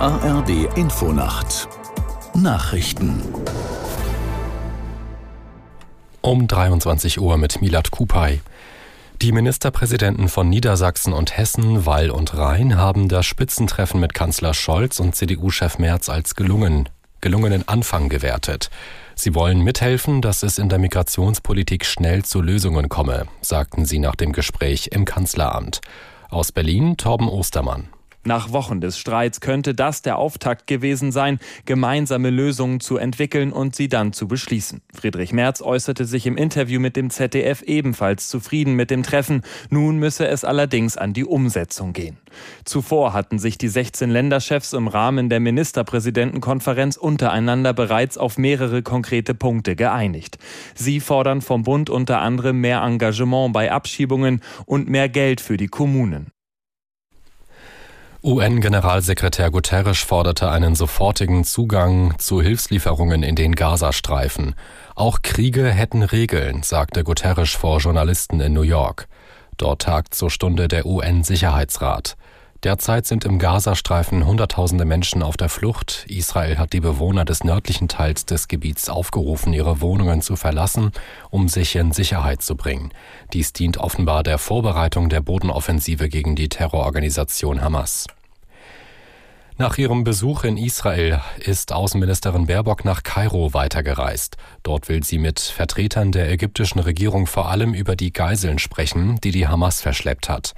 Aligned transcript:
ARD 0.00 0.76
Infonacht 0.76 1.68
Nachrichten 2.34 3.22
um 6.20 6.48
23 6.48 7.20
Uhr 7.20 7.36
mit 7.36 7.62
Milat 7.62 7.92
Kupay. 7.92 8.40
Die 9.22 9.30
Ministerpräsidenten 9.30 10.28
von 10.28 10.50
Niedersachsen 10.50 11.12
und 11.12 11.36
Hessen, 11.36 11.86
Wall 11.86 12.10
und 12.10 12.36
Rhein, 12.36 12.76
haben 12.76 13.08
das 13.08 13.24
Spitzentreffen 13.24 14.00
mit 14.00 14.14
Kanzler 14.14 14.52
Scholz 14.52 14.98
und 14.98 15.14
CDU-Chef 15.14 15.78
Merz 15.78 16.08
als 16.08 16.34
gelungen, 16.34 16.88
gelungenen 17.20 17.68
Anfang 17.68 18.08
gewertet. 18.08 18.70
Sie 19.14 19.34
wollen 19.36 19.60
mithelfen, 19.60 20.22
dass 20.22 20.42
es 20.42 20.58
in 20.58 20.68
der 20.68 20.80
Migrationspolitik 20.80 21.86
schnell 21.86 22.24
zu 22.24 22.42
Lösungen 22.42 22.88
komme, 22.88 23.26
sagten 23.42 23.84
sie 23.84 24.00
nach 24.00 24.16
dem 24.16 24.32
Gespräch 24.32 24.88
im 24.92 25.04
Kanzleramt. 25.04 25.82
Aus 26.30 26.50
Berlin 26.50 26.96
Torben 26.96 27.28
Ostermann. 27.28 27.93
Nach 28.24 28.52
Wochen 28.52 28.80
des 28.80 28.98
Streits 28.98 29.40
könnte 29.40 29.74
das 29.74 30.00
der 30.00 30.16
Auftakt 30.18 30.66
gewesen 30.66 31.12
sein, 31.12 31.38
gemeinsame 31.66 32.30
Lösungen 32.30 32.80
zu 32.80 32.96
entwickeln 32.96 33.52
und 33.52 33.76
sie 33.76 33.88
dann 33.88 34.14
zu 34.14 34.26
beschließen. 34.26 34.80
Friedrich 34.94 35.34
Merz 35.34 35.60
äußerte 35.60 36.06
sich 36.06 36.26
im 36.26 36.38
Interview 36.38 36.80
mit 36.80 36.96
dem 36.96 37.10
ZDF 37.10 37.60
ebenfalls 37.62 38.28
zufrieden 38.28 38.74
mit 38.74 38.90
dem 38.90 39.02
Treffen. 39.02 39.42
Nun 39.68 39.98
müsse 39.98 40.26
es 40.26 40.44
allerdings 40.44 40.96
an 40.96 41.12
die 41.12 41.26
Umsetzung 41.26 41.92
gehen. 41.92 42.16
Zuvor 42.64 43.12
hatten 43.12 43.38
sich 43.38 43.58
die 43.58 43.68
16 43.68 44.10
Länderchefs 44.10 44.72
im 44.72 44.88
Rahmen 44.88 45.28
der 45.28 45.40
Ministerpräsidentenkonferenz 45.40 46.96
untereinander 46.96 47.74
bereits 47.74 48.16
auf 48.16 48.38
mehrere 48.38 48.82
konkrete 48.82 49.34
Punkte 49.34 49.76
geeinigt. 49.76 50.38
Sie 50.74 51.00
fordern 51.00 51.42
vom 51.42 51.62
Bund 51.62 51.90
unter 51.90 52.20
anderem 52.20 52.60
mehr 52.60 52.80
Engagement 52.82 53.52
bei 53.52 53.70
Abschiebungen 53.70 54.40
und 54.64 54.88
mehr 54.88 55.10
Geld 55.10 55.40
für 55.40 55.58
die 55.58 55.68
Kommunen. 55.68 56.30
UN-Generalsekretär 58.26 59.50
Guterres 59.50 59.98
forderte 59.98 60.50
einen 60.50 60.74
sofortigen 60.74 61.44
Zugang 61.44 62.18
zu 62.18 62.40
Hilfslieferungen 62.40 63.22
in 63.22 63.36
den 63.36 63.54
Gazastreifen. 63.54 64.54
Auch 64.94 65.20
Kriege 65.20 65.68
hätten 65.68 66.02
Regeln, 66.02 66.62
sagte 66.62 67.04
Guterres 67.04 67.50
vor 67.50 67.80
Journalisten 67.80 68.40
in 68.40 68.54
New 68.54 68.62
York. 68.62 69.08
Dort 69.58 69.82
tagt 69.82 70.14
zur 70.14 70.30
Stunde 70.30 70.68
der 70.68 70.86
UN-Sicherheitsrat. 70.86 72.16
Derzeit 72.64 73.04
sind 73.04 73.26
im 73.26 73.38
Gazastreifen 73.38 74.24
Hunderttausende 74.24 74.86
Menschen 74.86 75.22
auf 75.22 75.36
der 75.36 75.50
Flucht. 75.50 76.06
Israel 76.08 76.56
hat 76.56 76.72
die 76.72 76.80
Bewohner 76.80 77.26
des 77.26 77.44
nördlichen 77.44 77.88
Teils 77.88 78.24
des 78.24 78.48
Gebiets 78.48 78.88
aufgerufen, 78.88 79.52
ihre 79.52 79.82
Wohnungen 79.82 80.22
zu 80.22 80.34
verlassen, 80.34 80.92
um 81.28 81.48
sich 81.48 81.76
in 81.76 81.92
Sicherheit 81.92 82.40
zu 82.40 82.56
bringen. 82.56 82.90
Dies 83.34 83.52
dient 83.52 83.76
offenbar 83.76 84.22
der 84.22 84.38
Vorbereitung 84.38 85.10
der 85.10 85.20
Bodenoffensive 85.20 86.08
gegen 86.08 86.36
die 86.36 86.48
Terrororganisation 86.48 87.60
Hamas. 87.60 88.06
Nach 89.58 89.76
ihrem 89.76 90.02
Besuch 90.02 90.44
in 90.44 90.56
Israel 90.56 91.20
ist 91.38 91.70
Außenministerin 91.70 92.46
Baerbock 92.46 92.86
nach 92.86 93.02
Kairo 93.02 93.52
weitergereist. 93.52 94.38
Dort 94.62 94.88
will 94.88 95.04
sie 95.04 95.18
mit 95.18 95.38
Vertretern 95.38 96.12
der 96.12 96.32
ägyptischen 96.32 96.80
Regierung 96.80 97.26
vor 97.26 97.50
allem 97.50 97.74
über 97.74 97.94
die 97.94 98.14
Geiseln 98.14 98.58
sprechen, 98.58 99.20
die 99.22 99.32
die 99.32 99.48
Hamas 99.48 99.82
verschleppt 99.82 100.30
hat. 100.30 100.54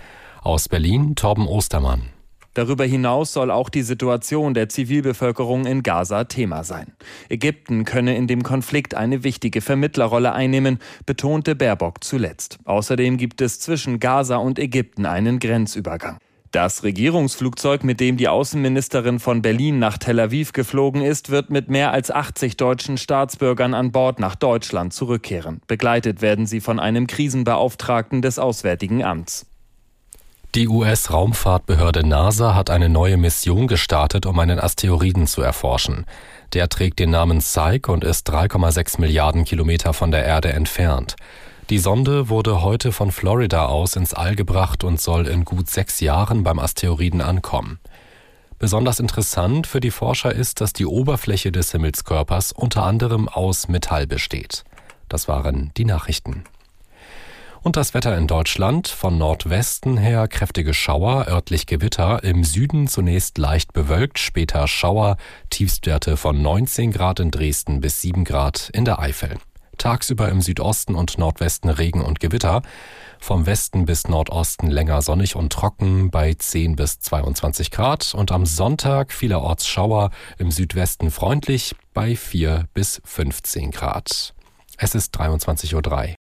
Aus 0.46 0.68
Berlin 0.68 1.16
Torben 1.16 1.48
Ostermann. 1.48 2.02
Darüber 2.54 2.84
hinaus 2.84 3.32
soll 3.32 3.50
auch 3.50 3.68
die 3.68 3.82
Situation 3.82 4.54
der 4.54 4.68
Zivilbevölkerung 4.68 5.66
in 5.66 5.82
Gaza 5.82 6.22
Thema 6.22 6.62
sein. 6.62 6.92
Ägypten 7.28 7.84
könne 7.84 8.16
in 8.16 8.28
dem 8.28 8.44
Konflikt 8.44 8.94
eine 8.94 9.24
wichtige 9.24 9.60
Vermittlerrolle 9.60 10.34
einnehmen, 10.34 10.78
betonte 11.04 11.56
Baerbock 11.56 12.04
zuletzt. 12.04 12.60
Außerdem 12.64 13.16
gibt 13.16 13.40
es 13.40 13.58
zwischen 13.58 13.98
Gaza 13.98 14.36
und 14.36 14.60
Ägypten 14.60 15.04
einen 15.04 15.40
Grenzübergang. 15.40 16.18
Das 16.52 16.84
Regierungsflugzeug, 16.84 17.82
mit 17.82 17.98
dem 17.98 18.16
die 18.16 18.28
Außenministerin 18.28 19.18
von 19.18 19.42
Berlin 19.42 19.80
nach 19.80 19.98
Tel 19.98 20.20
Aviv 20.20 20.52
geflogen 20.52 21.02
ist, 21.02 21.28
wird 21.30 21.50
mit 21.50 21.70
mehr 21.70 21.90
als 21.90 22.12
80 22.12 22.56
deutschen 22.56 22.98
Staatsbürgern 22.98 23.74
an 23.74 23.90
Bord 23.90 24.20
nach 24.20 24.36
Deutschland 24.36 24.92
zurückkehren. 24.92 25.60
Begleitet 25.66 26.22
werden 26.22 26.46
sie 26.46 26.60
von 26.60 26.78
einem 26.78 27.08
Krisenbeauftragten 27.08 28.22
des 28.22 28.38
Auswärtigen 28.38 29.02
Amts. 29.02 29.46
Die 30.54 30.68
US-Raumfahrtbehörde 30.68 32.06
NASA 32.06 32.54
hat 32.54 32.70
eine 32.70 32.88
neue 32.88 33.18
Mission 33.18 33.66
gestartet, 33.66 34.24
um 34.24 34.38
einen 34.38 34.58
Asteroiden 34.58 35.26
zu 35.26 35.42
erforschen. 35.42 36.06
Der 36.54 36.68
trägt 36.68 36.98
den 36.98 37.10
Namen 37.10 37.40
Psyche 37.40 37.92
und 37.92 38.04
ist 38.04 38.30
3,6 38.30 39.00
Milliarden 39.00 39.44
Kilometer 39.44 39.92
von 39.92 40.10
der 40.10 40.24
Erde 40.24 40.52
entfernt. 40.54 41.16
Die 41.68 41.78
Sonde 41.78 42.28
wurde 42.28 42.62
heute 42.62 42.92
von 42.92 43.10
Florida 43.10 43.66
aus 43.66 43.96
ins 43.96 44.14
All 44.14 44.36
gebracht 44.36 44.84
und 44.84 45.00
soll 45.00 45.26
in 45.26 45.44
gut 45.44 45.68
sechs 45.68 46.00
Jahren 46.00 46.42
beim 46.44 46.58
Asteroiden 46.58 47.20
ankommen. 47.20 47.78
Besonders 48.58 49.00
interessant 49.00 49.66
für 49.66 49.80
die 49.80 49.90
Forscher 49.90 50.32
ist, 50.32 50.60
dass 50.60 50.72
die 50.72 50.86
Oberfläche 50.86 51.52
des 51.52 51.72
Himmelskörpers 51.72 52.52
unter 52.52 52.84
anderem 52.84 53.28
aus 53.28 53.68
Metall 53.68 54.06
besteht. 54.06 54.64
Das 55.08 55.28
waren 55.28 55.72
die 55.76 55.84
Nachrichten. 55.84 56.44
Und 57.62 57.76
das 57.76 57.94
Wetter 57.94 58.16
in 58.16 58.26
Deutschland 58.26 58.88
von 58.88 59.18
Nordwesten 59.18 59.96
her 59.96 60.28
kräftige 60.28 60.72
Schauer, 60.72 61.26
örtlich 61.28 61.66
Gewitter, 61.66 62.22
im 62.22 62.44
Süden 62.44 62.86
zunächst 62.86 63.38
leicht 63.38 63.72
bewölkt, 63.72 64.18
später 64.18 64.68
Schauer, 64.68 65.16
Tiefstwerte 65.50 66.16
von 66.16 66.40
19 66.40 66.92
Grad 66.92 67.20
in 67.20 67.30
Dresden 67.30 67.80
bis 67.80 68.00
7 68.02 68.24
Grad 68.24 68.70
in 68.72 68.84
der 68.84 68.98
Eifel. 68.98 69.36
Tagsüber 69.78 70.28
im 70.28 70.40
Südosten 70.40 70.94
und 70.94 71.18
Nordwesten 71.18 71.70
Regen 71.70 72.02
und 72.02 72.20
Gewitter. 72.20 72.62
Vom 73.18 73.46
Westen 73.46 73.86
bis 73.86 74.08
Nordosten 74.08 74.70
länger 74.70 75.02
sonnig 75.02 75.36
und 75.36 75.52
trocken 75.52 76.10
bei 76.10 76.34
10 76.34 76.76
bis 76.76 76.98
22 77.00 77.70
Grad 77.70 78.14
und 78.14 78.32
am 78.32 78.46
Sonntag 78.46 79.12
vielerorts 79.12 79.66
Schauer, 79.66 80.10
im 80.38 80.50
Südwesten 80.50 81.10
freundlich 81.10 81.74
bei 81.94 82.16
4 82.16 82.66
bis 82.74 83.00
15 83.04 83.70
Grad. 83.70 84.34
Es 84.78 84.94
ist 84.94 85.18
23.03 85.18 85.74
Uhr. 85.74 86.25